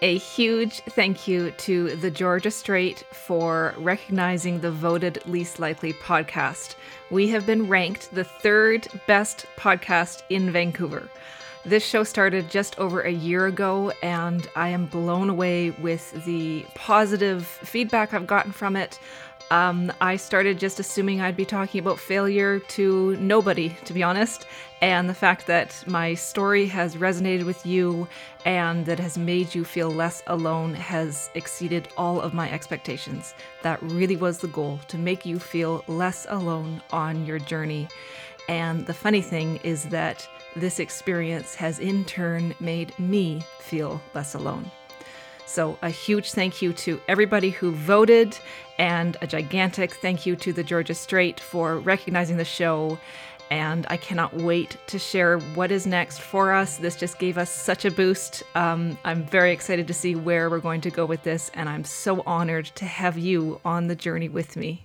[0.00, 6.76] A huge thank you to the Georgia Straight for recognizing the voted least likely podcast.
[7.10, 11.08] We have been ranked the third best podcast in Vancouver.
[11.64, 16.64] This show started just over a year ago, and I am blown away with the
[16.76, 19.00] positive feedback I've gotten from it.
[19.50, 24.46] Um, I started just assuming I'd be talking about failure to nobody, to be honest,
[24.82, 28.06] and the fact that my story has resonated with you
[28.44, 33.34] and that has made you feel less alone has exceeded all of my expectations.
[33.62, 37.88] That really was the goal to make you feel less alone on your journey.
[38.48, 44.34] And the funny thing is that this experience has in turn made me feel less
[44.34, 44.70] alone.
[45.48, 48.38] So, a huge thank you to everybody who voted,
[48.78, 52.98] and a gigantic thank you to the Georgia Straight for recognizing the show.
[53.50, 56.76] And I cannot wait to share what is next for us.
[56.76, 58.42] This just gave us such a boost.
[58.54, 61.84] Um, I'm very excited to see where we're going to go with this, and I'm
[61.84, 64.84] so honored to have you on the journey with me.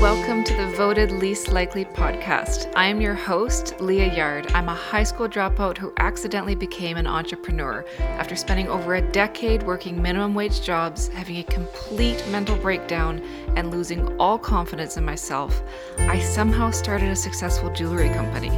[0.00, 2.72] Welcome to the Voted Least Likely podcast.
[2.76, 4.46] I am your host, Leah Yard.
[4.52, 7.84] I'm a high school dropout who accidentally became an entrepreneur.
[7.98, 13.20] After spending over a decade working minimum wage jobs, having a complete mental breakdown,
[13.56, 15.62] and losing all confidence in myself,
[15.98, 18.50] I somehow started a successful jewelry company.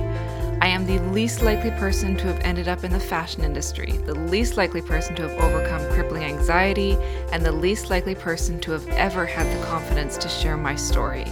[0.70, 4.14] I am the least likely person to have ended up in the fashion industry, the
[4.14, 6.96] least likely person to have overcome crippling anxiety,
[7.32, 11.24] and the least likely person to have ever had the confidence to share my story.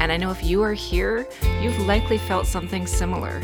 [0.00, 1.28] And I know if you are here,
[1.60, 3.40] you've likely felt something similar.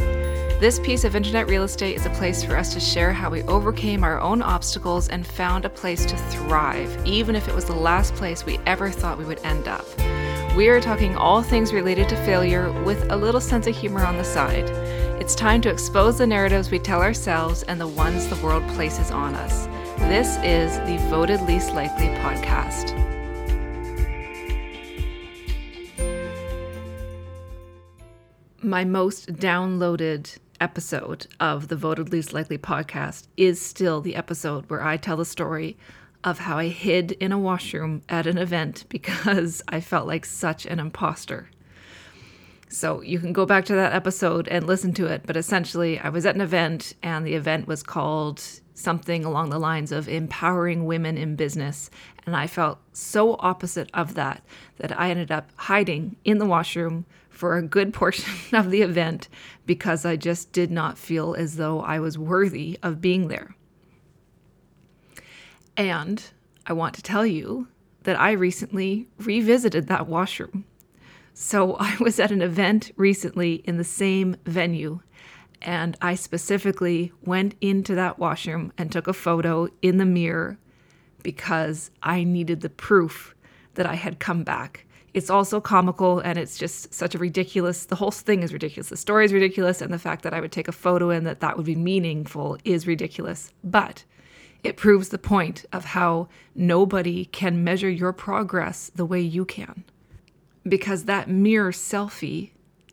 [0.61, 3.43] This piece of internet real estate is a place for us to share how we
[3.43, 7.75] overcame our own obstacles and found a place to thrive, even if it was the
[7.75, 9.85] last place we ever thought we would end up.
[10.57, 14.17] We are talking all things related to failure with a little sense of humor on
[14.17, 14.88] the side.
[15.21, 19.11] It's time to expose the narratives we tell ourselves and the ones the world places
[19.11, 19.67] on us.
[19.99, 22.95] This is the Voted Least Likely podcast.
[28.63, 34.85] My most downloaded episode of the Voted Least Likely podcast is still the episode where
[34.85, 35.77] I tell the story
[36.23, 40.65] of how I hid in a washroom at an event because I felt like such
[40.65, 41.51] an imposter.
[42.71, 45.23] So you can go back to that episode and listen to it.
[45.25, 48.43] But essentially, I was at an event, and the event was called
[48.75, 51.91] something along the lines of empowering women in business.
[52.27, 54.45] And I felt so opposite of that
[54.77, 59.29] that I ended up hiding in the washroom for a good portion of the event
[59.67, 63.57] because I just did not feel as though I was worthy of being there.
[65.77, 66.23] And
[66.67, 67.69] I want to tell you
[68.03, 70.65] that I recently revisited that washroom.
[71.41, 75.01] So I was at an event recently in the same venue,
[75.63, 80.59] and I specifically went into that washroom and took a photo in the mirror
[81.23, 83.37] because I needed the proof
[83.75, 84.85] that I had come back.
[85.15, 88.89] It's also comical and it's just such a ridiculous, the whole thing is ridiculous.
[88.89, 91.39] The story is ridiculous, and the fact that I would take a photo and that
[91.39, 93.53] that would be meaningful is ridiculous.
[93.63, 94.05] But
[94.65, 99.85] it proves the point of how nobody can measure your progress the way you can
[100.67, 102.51] because that mirror selfie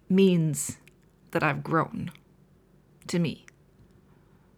[0.10, 0.78] means
[1.32, 2.12] that I've grown
[3.08, 3.46] to me.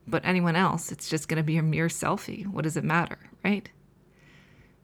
[0.07, 2.47] But anyone else, it's just going to be a mere selfie.
[2.47, 3.69] What does it matter, right?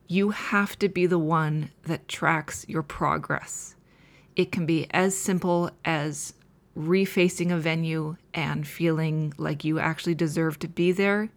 [0.06, 3.74] You have to be the one that tracks your progress.
[4.36, 6.34] It can be as simple as
[6.76, 11.30] refacing a venue and feeling like you actually deserve to be there,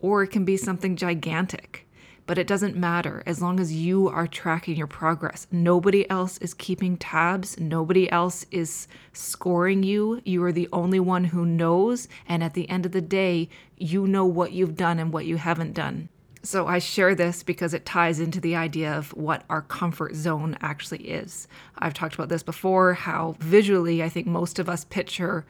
[0.00, 1.83] or it can be something gigantic
[2.26, 5.46] but it doesn't matter as long as you are tracking your progress.
[5.50, 10.20] Nobody else is keeping tabs, nobody else is scoring you.
[10.24, 14.06] You are the only one who knows, and at the end of the day, you
[14.06, 16.08] know what you've done and what you haven't done.
[16.42, 20.58] So, I share this because it ties into the idea of what our comfort zone
[20.60, 21.48] actually is.
[21.78, 25.46] I've talked about this before how visually, I think most of us picture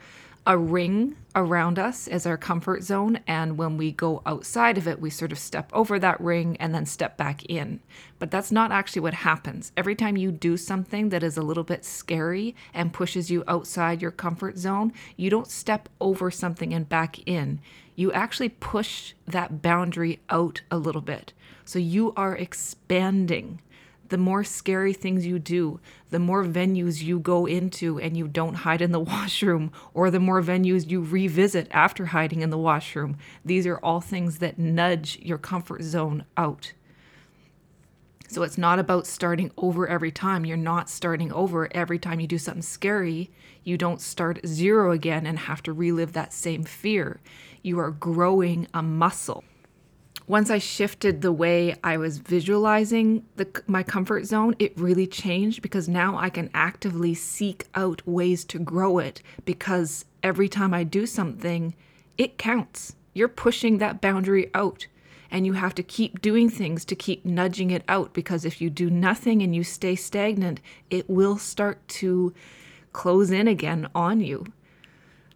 [0.47, 3.19] a ring around us as our comfort zone.
[3.27, 6.75] And when we go outside of it, we sort of step over that ring and
[6.75, 7.81] then step back in.
[8.19, 9.73] But that's not actually what happens.
[9.77, 14.03] Every time you do something that is a little bit scary and pushes you outside
[14.03, 17.61] your comfort zone, you don't step over something and back in.
[17.97, 21.33] You actually push that boundary out a little bit.
[21.65, 23.61] So you are expanding
[24.09, 25.81] the more scary things you do,
[26.11, 30.21] the more venues you go into and you don't hide in the washroom, or the
[30.21, 33.17] more venues you revisit after hiding in the washroom.
[33.45, 36.73] These are all things that nudge your comfort zone out.
[38.29, 40.45] So it's not about starting over every time.
[40.45, 43.31] You're not starting over every time you do something scary.
[43.63, 47.21] You don't start zero again and have to relive that same fear.
[47.63, 49.45] You are growing a muscle.
[50.27, 55.61] Once I shifted the way I was visualizing the, my comfort zone, it really changed
[55.61, 60.83] because now I can actively seek out ways to grow it because every time I
[60.83, 61.75] do something,
[62.17, 62.97] it counts.
[63.13, 64.87] You're pushing that boundary out
[65.31, 68.71] and you have to keep doing things to keep nudging it out because if you
[68.71, 72.33] do nothing and you stay stagnant, it will start to
[72.95, 74.47] close in again on you.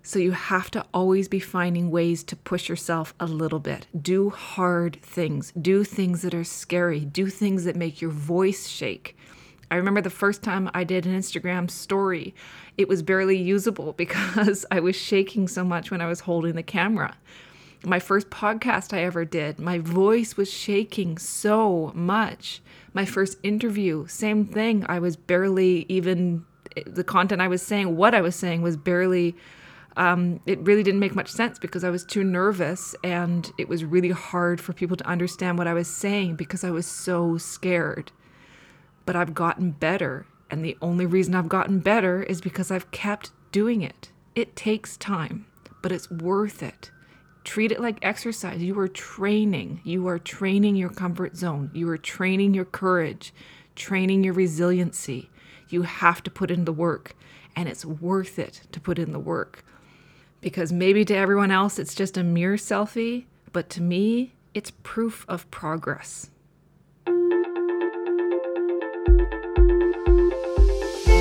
[0.08, 3.88] So you have to always be finding ways to push yourself a little bit.
[4.00, 9.18] Do hard things, do things that are scary, do things that make your voice shake.
[9.70, 12.34] I remember the first time I did an Instagram story,
[12.78, 16.62] it was barely usable because I was shaking so much when I was holding the
[16.62, 17.14] camera
[17.84, 22.60] my first podcast I ever did, my voice was shaking so much.
[22.92, 24.84] My first interview, same thing.
[24.88, 26.44] I was barely even,
[26.76, 29.36] eh, the content I was saying, what I was saying was barely,
[29.96, 33.84] um, it really didn't make much sense because I was too nervous and it was
[33.84, 38.12] really hard for people to understand what I was saying because I was so scared.
[39.06, 40.26] But I've gotten better.
[40.50, 44.12] And the only reason I've gotten better is because I've kept doing it.
[44.34, 45.46] It takes time,
[45.82, 46.90] but it's worth it.
[47.44, 48.62] Treat it like exercise.
[48.62, 49.80] You are training.
[49.82, 51.70] You are training your comfort zone.
[51.72, 53.32] You are training your courage,
[53.74, 55.30] training your resiliency.
[55.68, 57.16] You have to put in the work,
[57.56, 59.64] and it's worth it to put in the work.
[60.40, 65.24] Because maybe to everyone else it's just a mere selfie, but to me, it's proof
[65.28, 66.30] of progress.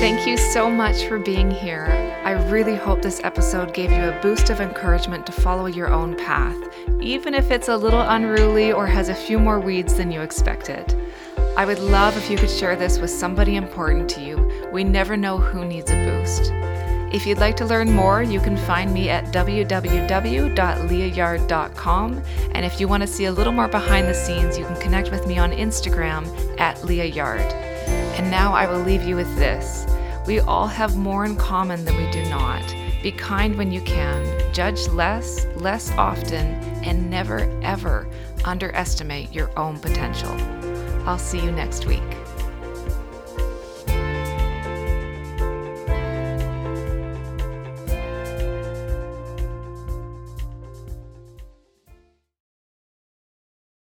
[0.00, 1.86] Thank you so much for being here.
[2.24, 6.16] I really hope this episode gave you a boost of encouragement to follow your own
[6.16, 6.56] path,
[7.00, 10.94] even if it's a little unruly or has a few more weeds than you expected.
[11.56, 14.68] I would love if you could share this with somebody important to you.
[14.72, 16.52] We never know who needs a boost.
[17.10, 22.22] If you'd like to learn more, you can find me at www.leahyard.com.
[22.52, 25.10] And if you want to see a little more behind the scenes, you can connect
[25.10, 27.40] with me on Instagram at Leah Yard.
[27.40, 29.86] And now I will leave you with this.
[30.26, 32.62] We all have more in common than we do not.
[33.02, 36.46] Be kind when you can, judge less, less often,
[36.84, 38.06] and never, ever
[38.44, 40.32] underestimate your own potential.
[41.06, 42.02] I'll see you next week.